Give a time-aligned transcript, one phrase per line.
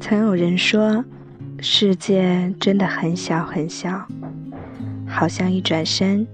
[0.00, 1.04] 曾有人说，
[1.60, 4.08] 世界真的很小很小，
[5.06, 6.26] 好像一转身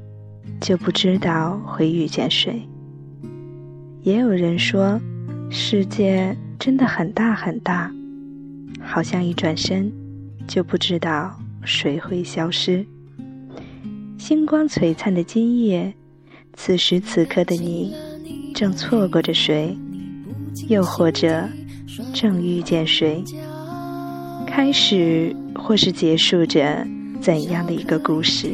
[0.60, 2.66] 就不知道会遇见谁。
[4.00, 4.98] 也有人说，
[5.50, 7.92] 世界真的很大很大，
[8.80, 9.92] 好像一转身
[10.46, 12.86] 就不知道谁会消失。
[14.16, 15.92] 星光璀璨的今夜，
[16.56, 17.94] 此时此刻的你，
[18.54, 19.76] 正错过着谁，
[20.68, 21.48] 又或者
[22.12, 23.22] 正遇见谁？
[24.46, 26.84] 开始或是结束着
[27.20, 28.52] 怎样的一个故事？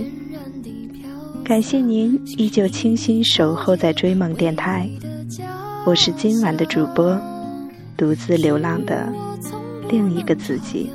[1.44, 4.88] 感谢您依旧倾心守候在追梦电台。
[5.86, 7.18] 我是今晚的主播，
[7.96, 9.12] 独自流浪的
[9.88, 10.90] 另一个自己。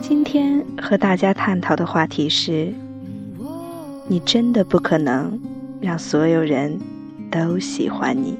[0.00, 2.72] 今天和大家探讨的话题是：
[4.08, 5.38] 你真的不可能
[5.80, 6.78] 让所有人
[7.30, 8.36] 都喜欢你。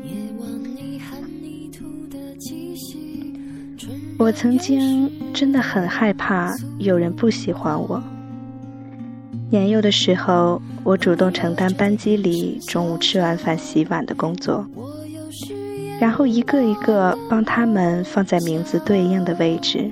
[4.19, 8.03] 我曾经真的很害怕有人不喜欢我。
[9.51, 14.65] 年幼的时候，我主动承担班级里中午吃完饭洗碗的工作。
[15.99, 19.91] 然后一个一个帮他们放在名字对应的位置。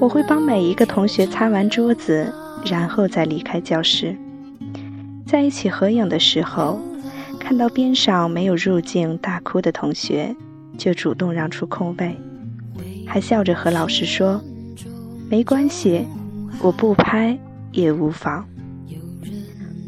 [0.00, 2.32] 我会帮每一个同学擦完桌子，
[2.64, 4.16] 然后再离开教室。
[5.32, 6.78] 在一起合影的时候，
[7.40, 10.36] 看到边上没有入镜大哭的同学，
[10.76, 12.14] 就主动让出空位，
[13.06, 14.38] 还笑着和老师说
[15.30, 16.06] ：“没关系，
[16.60, 17.38] 我不拍
[17.70, 18.46] 也无妨。”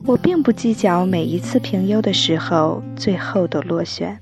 [0.07, 4.19] 我并不计较每一次评优的时候最后都落选。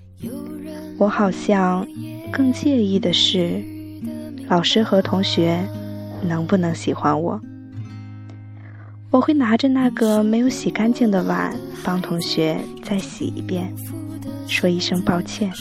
[0.99, 1.87] 我好像
[2.33, 3.63] 更介意的是，
[4.49, 5.61] 老师和同学
[6.27, 7.41] 能不能喜欢我。
[9.13, 13.71] 我会拿着那个没有洗干净的碗，帮同学再洗一遍，
[14.49, 15.53] 说一声抱歉。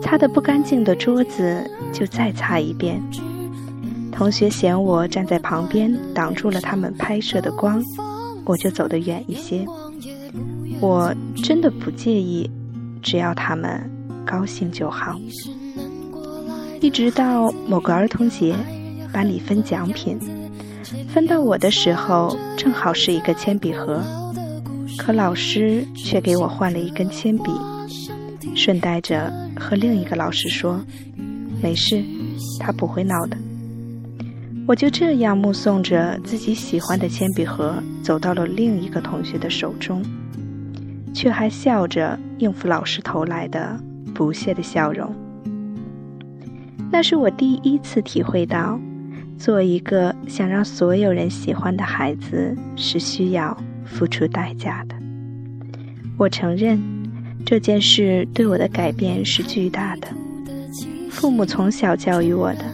[0.00, 3.02] 擦得不干净的桌子就再擦一遍。
[4.12, 7.82] 同学嫌我站在旁边挡住了他们拍摄的光，
[8.44, 9.66] 我就走得远一些。
[10.80, 11.12] 我
[11.42, 12.48] 真的不介意，
[13.02, 13.90] 只要他们。
[14.24, 15.18] 高兴就好。
[16.80, 18.54] 一直到某个儿童节，
[19.12, 20.16] 班里分奖品，
[21.08, 24.02] 分到我的时候，正好是一个铅笔盒，
[24.98, 27.50] 可老师却给我换了一根铅笔，
[28.54, 30.80] 顺带着和另一个老师说
[31.62, 32.02] ：“没事，
[32.58, 33.36] 他不会闹的。”
[34.66, 40.02] 我就这样目送着自己喜欢的铅笔盒走到了另一个同学的手中，
[41.12, 43.78] 却还笑着应付老师投来的。
[44.14, 45.10] 不屑的笑容，
[46.90, 48.78] 那是我第一次体会到，
[49.42, 54.94] 做一个想让所有人喜欢的孩子是需要付出代价的。
[56.16, 56.80] 我承认
[57.44, 60.06] 这件事对我的改变是巨大的。
[61.10, 62.64] 父母从小教育我的，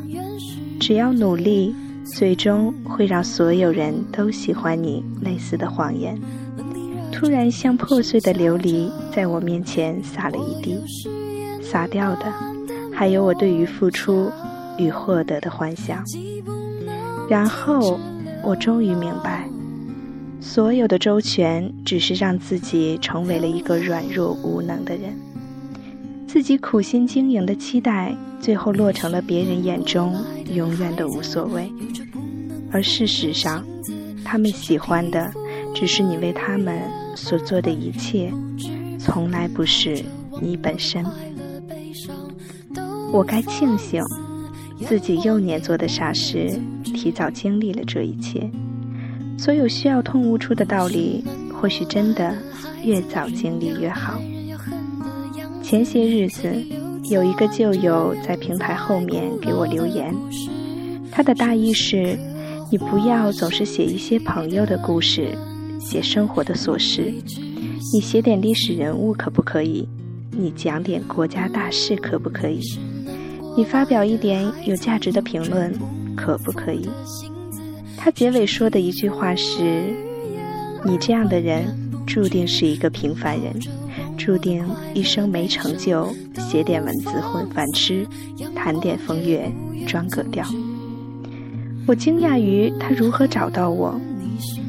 [0.79, 1.75] 只要努力，
[2.05, 5.03] 最终会让所有人都喜欢你。
[5.23, 6.21] 类似的谎言，
[7.11, 10.79] 突然像破碎的琉璃，在我面前洒了一地。
[11.63, 12.31] 洒掉的，
[12.93, 14.31] 还有我对于付出
[14.77, 16.05] 与获得的幻想。
[17.29, 17.99] 然后，
[18.43, 19.49] 我终于明白，
[20.41, 25.15] 所有的周全只是让自己成为了一个软弱无能的人。
[26.27, 30.15] 自己苦心经营的期待，最后落成了别人眼中
[30.53, 31.71] 永远的无所谓。
[32.71, 33.65] 而事实上，
[34.25, 35.31] 他们喜欢的
[35.75, 36.83] 只是你为他们
[37.15, 38.33] 所做的一切，
[38.99, 40.03] 从来不是
[40.41, 41.05] 你本身。
[43.11, 44.03] 我该庆幸，
[44.87, 46.61] 自己幼年做的傻事，
[46.99, 48.51] 提早经历了这一切。
[49.39, 52.37] 所有需要痛悟出的道理，或许真的
[52.83, 54.21] 越早经历越好。
[55.63, 56.53] 前些日子，
[57.09, 60.13] 有一个旧友在平台后面给我留言，
[61.13, 62.19] 他的大意是：
[62.69, 65.29] 你不要总是写一些朋友的故事，
[65.81, 67.15] 写生活的琐事，
[67.95, 69.87] 你写点历史人物可不可以？
[70.33, 72.61] 你讲点国家大事可不可以？
[73.57, 75.73] 你发表一点有价值的评论，
[76.19, 76.91] 可不可以？
[77.97, 79.95] 他结尾说的一句话是
[80.85, 81.65] ：“你这样的人，
[82.07, 83.55] 注定是一个平凡人，
[84.17, 86.13] 注定一生没成就，
[86.51, 88.07] 写点文字混饭吃，
[88.55, 89.51] 谈点风月
[89.87, 90.45] 装格调。”
[91.87, 93.99] 我惊讶于他如何找到我。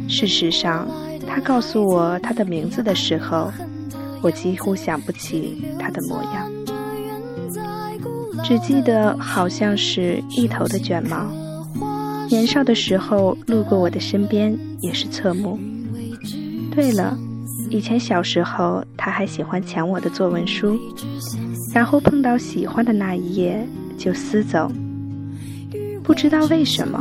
[0.08, 0.88] 事实上，
[1.28, 3.52] 他告诉我他的名字的时候，
[4.22, 6.59] 我几乎想不起他的模样。
[8.50, 11.32] 只记得好像是一头的卷毛，
[12.32, 15.60] 年少的时候路过我的身边也是侧目。
[16.72, 17.16] 对了，
[17.70, 20.80] 以前小时候他还喜欢抢我的作文书，
[21.76, 23.64] 然后碰到喜欢的那一页
[24.00, 24.72] 就撕走。
[26.02, 27.00] 不知道为什么，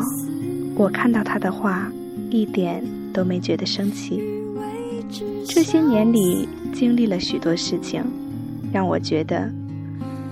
[0.76, 1.90] 我看到他的画
[2.28, 4.22] 一点都没觉得生气。
[5.46, 8.04] 这些年里经历了许多事情，
[8.70, 9.50] 让我觉得，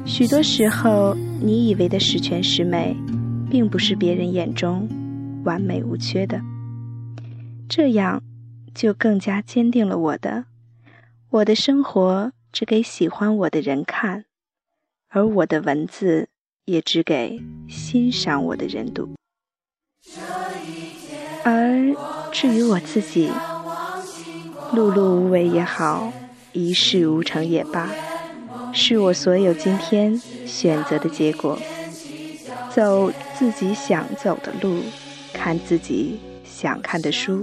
[0.06, 2.96] 许多时候你以为的十全十美，
[3.50, 4.88] 并不是别人眼中
[5.44, 6.40] 完美无缺的。
[7.68, 8.22] 这样。
[8.76, 10.44] 就更加坚定了我的，
[11.30, 14.26] 我的生活只给喜欢我的人看，
[15.08, 16.28] 而我的文字
[16.66, 19.14] 也只给欣赏我的人读。
[21.42, 21.96] 而
[22.30, 23.30] 至于我自己，
[24.74, 26.12] 碌碌无为也好，
[26.52, 27.88] 一事无成也罢，
[28.76, 30.14] 是我所有今天
[30.44, 31.58] 选择的结果。
[32.70, 34.82] 走自己想走的路，
[35.32, 37.42] 看自己想看的书。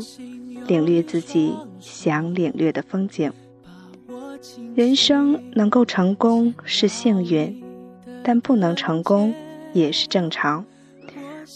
[0.67, 3.33] 领略自己想领略的风景。
[4.75, 7.61] 人生能够成功是幸运，
[8.23, 9.33] 但不能成功
[9.73, 10.63] 也是正常。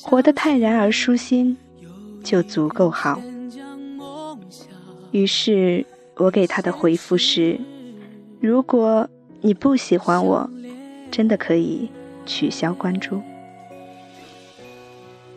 [0.01, 1.55] 活得泰然而舒心，
[2.23, 3.21] 就足够好。
[5.11, 5.85] 于是
[6.15, 7.59] 我给他的回复是：
[8.41, 9.09] 如果
[9.41, 10.49] 你不喜欢我，
[11.11, 11.89] 真的可以
[12.25, 13.21] 取消关注。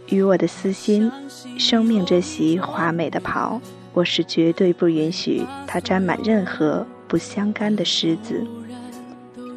[0.08, 1.11] 与我的私心，
[1.58, 3.61] 生命这袭华美的袍，
[3.93, 8.47] 我是绝对不允许它沾满任何不相干的虱子，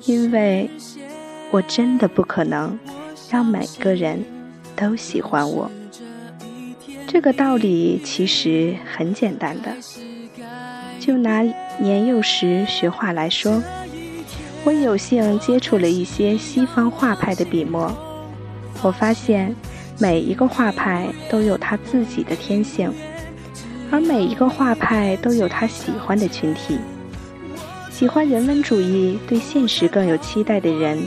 [0.05, 0.69] 因为
[1.49, 2.77] 我真的不可能
[3.31, 4.23] 让每个人
[4.75, 5.71] 都喜欢我。
[7.07, 9.71] 这个道理其实很简单的，
[10.99, 11.41] 就拿
[11.79, 13.61] 年幼时学画来说，
[14.63, 17.91] 我有幸接触了一些西方画派的笔墨，
[18.81, 19.55] 我发现。
[19.99, 22.91] 每一个画派都有他自己的天性，
[23.91, 26.79] 而每一个画派都有他喜欢的群体。
[27.91, 30.97] 喜欢人文主义、对现实更有期待的人，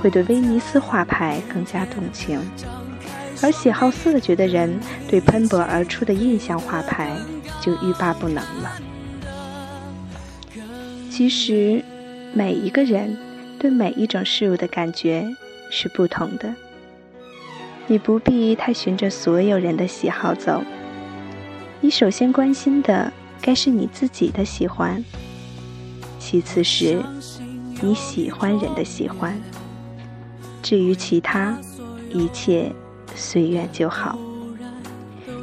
[0.00, 2.38] 会对威尼斯画派更加动情；
[3.42, 4.78] 而喜好色觉的人，
[5.08, 7.16] 对喷薄而出的印象画派
[7.62, 8.72] 就欲罢不能了。
[11.10, 11.82] 其实，
[12.36, 13.16] 每一个人
[13.58, 15.26] 对每一种事物的感觉
[15.70, 16.54] 是不同的。
[17.86, 20.62] 你不必太循着所有人的喜好走，
[21.80, 23.10] 你首先关心的
[23.40, 25.02] 该是你自己的喜欢，
[26.18, 27.02] 其次是
[27.80, 29.34] 你喜欢人的喜欢，
[30.62, 31.56] 至于其他，
[32.12, 32.70] 一切
[33.14, 34.18] 随缘就好。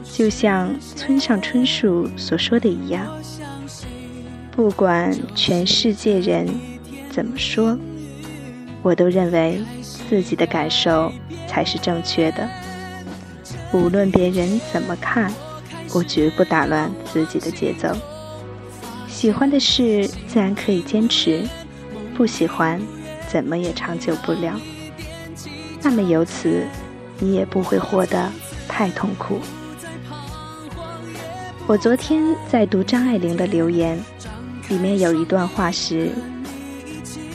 [0.04, 3.08] 就像村上春树所说的一样，
[4.52, 6.48] 不管全世界人
[7.14, 7.78] 怎么说，
[8.82, 9.62] 我都认为
[10.10, 11.12] 自己的感受。
[11.54, 12.50] 才是正确的。
[13.72, 15.32] 无论别人怎么看，
[15.94, 17.96] 我绝不打乱自己的节奏。
[19.08, 21.48] 喜欢的事自然可以坚持，
[22.16, 22.82] 不喜欢，
[23.28, 24.60] 怎么也长久不了。
[25.84, 26.66] 那么由此，
[27.20, 28.32] 你也不会活得
[28.68, 29.38] 太痛苦。
[31.68, 34.04] 我昨天在读张爱玲的留言，
[34.70, 36.10] 里面有一段话是：“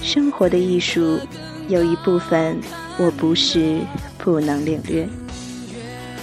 [0.08, 1.20] 生活的艺术
[1.68, 2.58] 有一部分，
[2.96, 3.80] 我不是。”
[4.18, 5.08] 不能领略，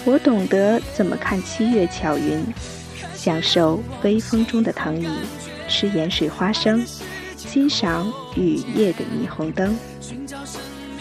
[0.03, 2.45] 我懂得怎么看七月巧云，
[3.15, 5.07] 享受微风中的藤椅，
[5.67, 6.85] 吃盐水花生，
[7.35, 9.75] 欣赏雨夜的霓虹灯。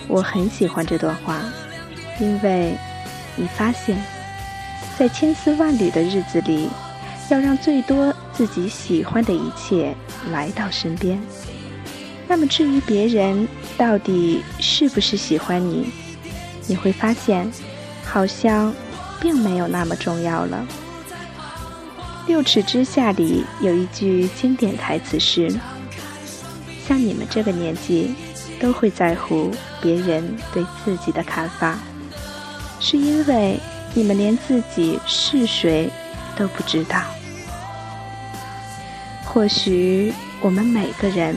[0.08, 1.42] 我很喜欢这段话，
[2.18, 2.74] 因为
[3.36, 4.02] 你发现，
[4.96, 6.70] 在千丝万缕的日子里，
[7.28, 9.94] 要让最多自己喜欢的一切
[10.32, 11.20] 来到身边。
[12.26, 15.90] 那么至于别人到底是不是喜欢你？
[16.66, 17.50] 你会发现，
[18.02, 18.74] 好像
[19.20, 20.66] 并没有那么重要了。
[22.26, 25.54] 《六尺之下》里有一句经典台词是
[26.88, 28.14] ：“像你们这个年纪，
[28.58, 29.50] 都会在乎
[29.82, 31.78] 别人对自己的看法，
[32.80, 33.60] 是因为
[33.92, 35.90] 你们连自己是谁
[36.34, 37.02] 都不知道。”
[39.26, 41.36] 或许我们每个人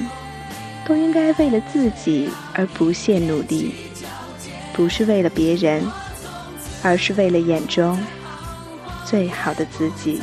[0.87, 3.73] 都应该为了自己而不懈努力。
[4.71, 5.83] 不是为了别人，
[6.83, 7.99] 而是为了眼中
[9.03, 10.21] 最好的自己。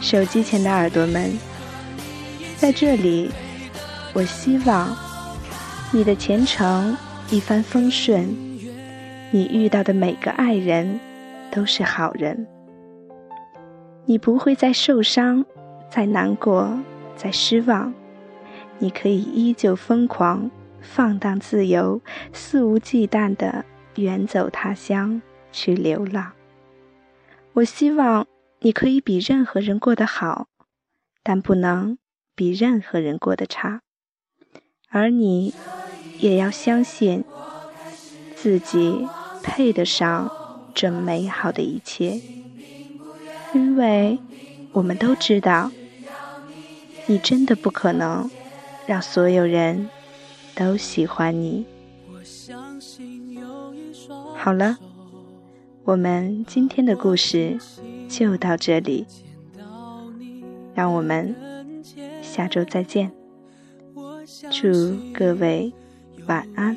[0.00, 1.36] 手机前的耳朵们，
[2.56, 3.30] 在这里，
[4.12, 4.96] 我希望
[5.90, 6.96] 你的前程
[7.30, 8.28] 一帆风顺，
[9.32, 11.00] 你遇到的每个爱人
[11.50, 12.46] 都是好人，
[14.04, 15.44] 你不会再受伤、
[15.90, 16.78] 再难过、
[17.16, 17.92] 再失望，
[18.78, 20.50] 你可以依旧疯狂。
[20.86, 22.02] 放荡自由、
[22.34, 23.64] 肆无忌惮的
[23.94, 26.32] 远走他乡去流浪。
[27.54, 28.26] 我希望
[28.60, 30.48] 你可以比任何人过得好，
[31.22, 31.96] 但不能
[32.34, 33.80] 比任何人过得差。
[34.90, 35.54] 而你
[36.18, 37.24] 也要相信
[38.36, 39.08] 自己
[39.42, 40.30] 配得上
[40.74, 42.20] 这美好的一切，
[43.54, 44.18] 因为
[44.72, 45.72] 我们都知道，
[47.06, 48.30] 你真的不可能
[48.86, 49.88] 让所有人
[50.54, 51.64] 都喜欢你。
[54.36, 54.76] 好了，
[55.84, 57.58] 我们今天的故事
[58.08, 59.06] 就到这里，
[60.74, 61.34] 让我们
[62.22, 63.10] 下周再见。
[64.50, 64.68] 祝
[65.12, 65.72] 各位
[66.26, 66.76] 晚安。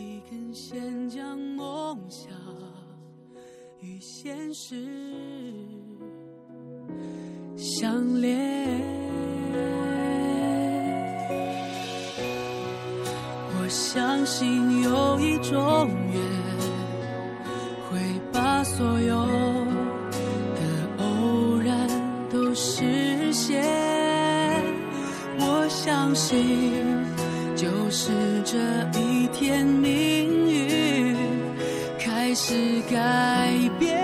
[7.56, 8.97] 相连，
[13.98, 16.22] 相信有一种缘。
[17.90, 17.98] 会
[18.32, 19.26] 把所有
[20.54, 20.62] 的
[21.00, 21.90] 偶然
[22.30, 23.66] 都实现，
[25.40, 26.78] 我相信
[27.56, 28.12] 就是
[28.46, 28.60] 这
[29.00, 31.16] 一天，命运
[31.98, 32.54] 开始
[32.92, 33.97] 改变。